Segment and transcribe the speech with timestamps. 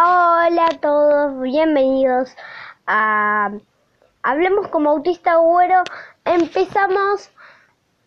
[0.00, 2.30] Hola a todos, bienvenidos
[2.86, 3.50] a
[4.22, 5.82] Hablemos como autista güero.
[6.24, 7.32] Empezamos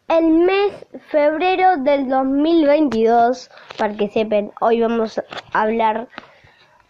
[0.07, 6.07] el mes febrero del 2022, para que sepan, hoy vamos a hablar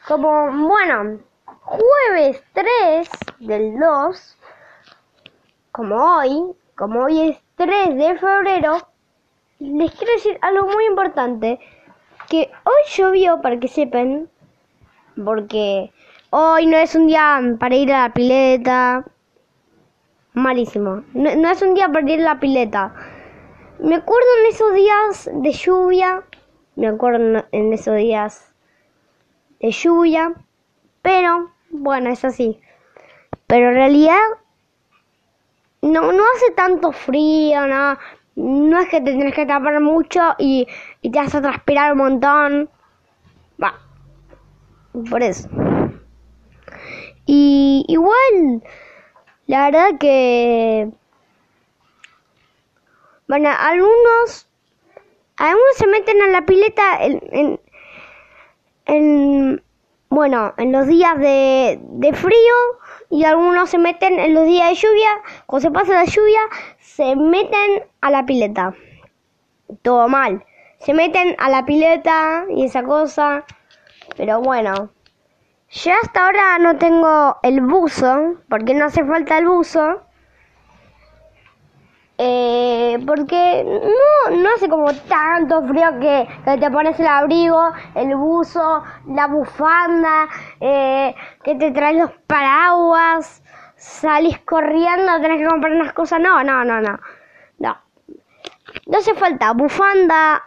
[0.07, 1.19] como, bueno,
[1.63, 3.09] jueves 3
[3.39, 4.37] del 2,
[5.71, 8.87] como hoy, como hoy es 3 de febrero,
[9.57, 11.59] les quiero decir algo muy importante,
[12.29, 14.29] que hoy llovió, para que sepan,
[15.23, 15.91] porque
[16.29, 19.05] hoy no es un día para ir a la pileta,
[20.33, 22.93] malísimo, no, no es un día para ir a la pileta.
[23.79, 26.23] Me acuerdo en esos días de lluvia,
[26.75, 28.53] me acuerdo en esos días
[29.59, 30.33] de lluvia,
[31.01, 32.59] pero bueno, es así.
[33.47, 34.19] Pero en realidad
[35.81, 37.97] no, no hace tanto frío, no,
[38.35, 40.67] no es que te tienes que tapar mucho y,
[41.01, 42.69] y te a transpirar un montón.
[43.61, 43.73] Va,
[45.09, 45.49] por eso.
[47.25, 48.63] Y igual,
[49.47, 50.91] la verdad que
[53.31, 54.45] bueno, algunos,
[55.37, 57.61] algunos se meten a la pileta en,
[58.85, 59.63] en,
[60.09, 62.55] bueno, en los días de, de, frío
[63.09, 65.09] y algunos se meten en los días de lluvia.
[65.45, 66.41] Cuando se pasa la lluvia,
[66.79, 68.75] se meten a la pileta.
[69.81, 70.43] Todo mal.
[70.79, 73.45] Se meten a la pileta y esa cosa.
[74.17, 74.89] Pero bueno.
[75.73, 80.01] Yo hasta ahora no tengo el buzo, porque no hace falta el buzo.
[82.17, 86.27] Eh, porque no, no hace como tanto frío que,
[86.59, 90.27] te pones el abrigo, el buzo, la bufanda,
[90.59, 93.41] eh, que te traes los paraguas,
[93.75, 96.19] salís corriendo, tenés que comprar unas cosas.
[96.19, 96.99] No, no, no, no.
[97.59, 97.77] No,
[98.87, 100.43] no hace falta bufanda,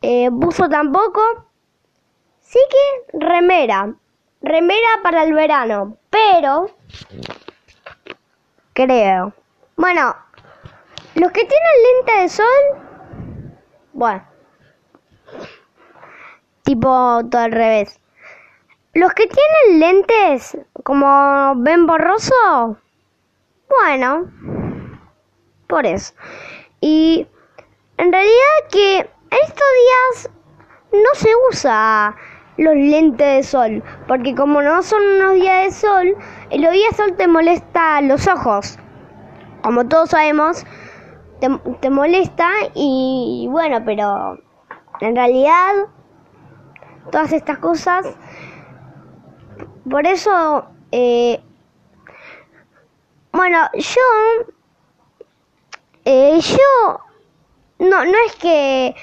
[0.00, 1.47] eh, buzo tampoco.
[2.48, 3.92] Sí que remera,
[4.40, 6.70] remera para el verano, pero
[8.72, 9.34] creo.
[9.76, 10.16] Bueno,
[11.14, 13.60] los que tienen lente de sol,
[13.92, 14.26] bueno,
[16.62, 18.00] tipo todo al revés.
[18.94, 22.78] Los que tienen lentes, como ven borroso,
[23.68, 24.32] bueno,
[25.66, 26.14] por eso.
[26.80, 27.26] Y
[27.98, 30.30] en realidad que estos días
[30.92, 32.16] no se usa
[32.58, 36.16] los lentes de sol, porque como no son unos días de sol,
[36.50, 38.78] el día de sol te molesta los ojos.
[39.62, 40.66] Como todos sabemos,
[41.80, 44.38] te, molesta y bueno, pero
[45.00, 45.86] en realidad
[47.12, 48.06] todas estas cosas,
[49.88, 51.40] por eso, eh,
[53.32, 54.46] bueno, yo,
[56.04, 57.00] eh, yo,
[57.78, 58.96] no, no es que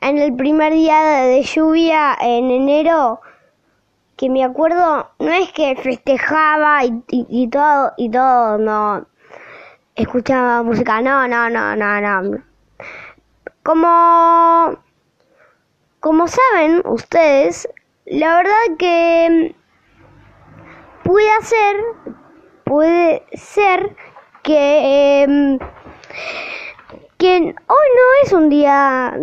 [0.00, 3.20] en el primer día de lluvia en enero,
[4.16, 9.06] que me acuerdo, no es que festejaba y, y todo, y todo, no
[9.98, 11.00] escuchaba música.
[11.02, 12.42] No, no, no, no, no.
[13.62, 14.78] Como,
[16.00, 17.68] como saben ustedes,
[18.06, 19.54] la verdad que
[21.04, 21.76] puede ser,
[22.64, 23.96] puede ser
[24.42, 25.58] que, em,
[27.18, 29.14] que hoy no es un día.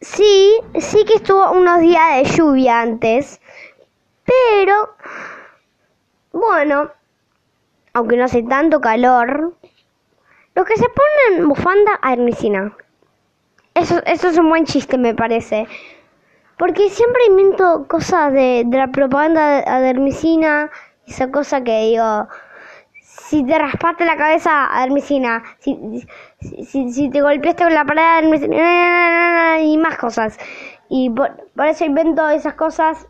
[0.00, 3.40] Sí, sí que estuvo unos días de lluvia antes,
[4.24, 4.94] pero
[6.32, 6.90] bueno,
[7.92, 9.54] aunque no hace tanto calor,
[10.54, 12.76] los que se ponen bufanda a Hermesina.
[13.74, 15.66] Eso, eso es un buen chiste, me parece.
[16.56, 20.70] Porque siempre invento cosas de, la propaganda de Hermesina.
[21.06, 22.28] Esa cosa que digo.
[23.00, 25.42] Si te raspaste la cabeza a Hermesina.
[26.40, 29.60] Si, si, te golpeaste con la pared a Hermesina.
[29.62, 30.38] Y más cosas.
[30.88, 31.30] Y por,
[31.66, 33.06] eso invento esas cosas.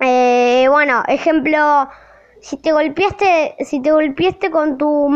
[0.00, 1.88] Eh, bueno, ejemplo.
[2.40, 3.56] Si te golpeaste.
[3.64, 5.08] Si te golpeaste con tu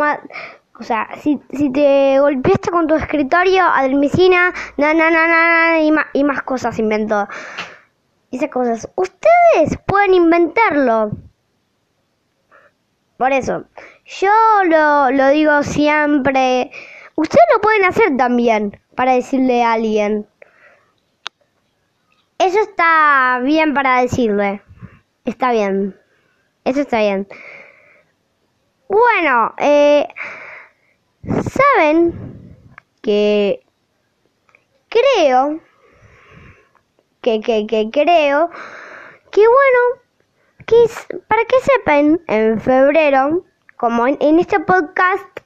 [0.83, 5.93] o sea, si, si te golpeaste con tu escritorio, admicina, na, na, na, na, y,
[5.93, 7.29] más, y más cosas inventó.
[8.33, 8.89] Esas cosas.
[8.97, 11.13] Ustedes pueden inventarlo.
[13.17, 13.65] Por eso,
[14.07, 14.33] yo
[14.65, 16.73] lo, lo digo siempre.
[17.17, 20.27] Ustedes lo pueden hacer también para decirle a alguien.
[22.39, 24.63] Eso está bien para decirle.
[25.25, 25.97] Está bien.
[26.65, 27.29] Eso está bien.
[28.89, 30.09] Bueno, eh,
[31.25, 32.57] saben
[33.01, 33.65] que
[34.89, 35.61] creo
[37.21, 38.51] que, que, que creo
[39.31, 40.03] que bueno
[40.67, 40.77] que
[41.29, 43.45] para que sepan en febrero
[43.77, 45.42] como en, en este podcast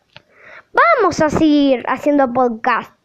[0.76, 2.96] vamos a seguir haciendo podcast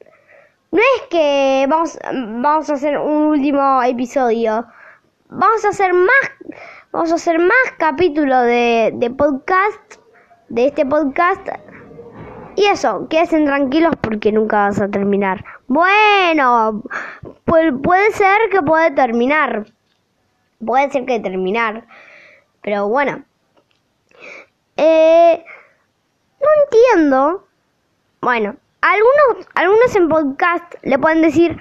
[0.72, 4.66] no es que vamos, vamos a hacer un último episodio.
[5.28, 6.32] vamos a hacer más,
[6.94, 9.96] vamos a hacer más capítulos de, de podcast,
[10.48, 11.46] de este podcast.
[12.56, 15.44] Y eso, quédense tranquilos porque nunca vas a terminar.
[15.68, 16.84] Bueno,
[17.44, 19.66] pues puede ser que puede terminar.
[20.66, 21.86] Puede ser que terminar.
[22.62, 23.26] Pero bueno.
[24.78, 25.44] Eh,
[26.40, 27.51] no entiendo.
[28.24, 31.58] Bueno, algunos, algunos en podcast le pueden decir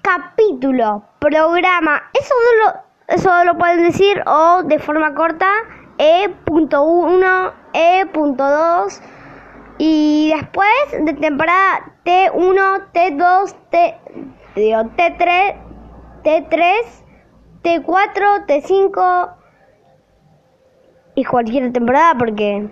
[0.00, 2.04] capítulo, programa.
[2.12, 5.50] Eso lo, eso lo pueden decir o de forma corta
[5.98, 9.00] E.1, E.2
[9.78, 13.98] y después de temporada T1, T2, T,
[14.54, 15.56] digo, T3,
[16.22, 16.74] T3,
[17.64, 19.34] T4, T5
[21.16, 22.70] y cualquier temporada porque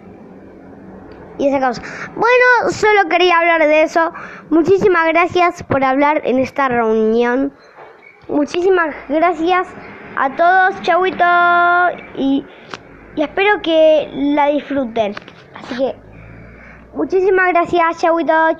[1.39, 1.83] y esa causa.
[2.15, 4.13] Bueno, solo quería hablar de eso.
[4.51, 7.53] Muchísimas gracias por hablar en esta reunión.
[8.29, 9.69] Muchísimas gracias
[10.17, 11.25] a todos, chauito
[12.17, 12.45] y,
[13.17, 15.15] y espero que la disfruten.
[15.55, 15.97] Así que
[16.95, 18.57] muchísimas gracias, chauito.